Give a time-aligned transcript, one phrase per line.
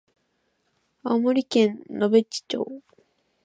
[1.03, 2.67] 青森県野辺地町